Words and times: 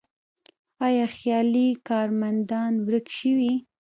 آیا 0.85 1.05
خیالي 1.17 1.67
کارمندان 1.89 2.73
ورک 2.85 3.07
شوي؟ 3.19 3.53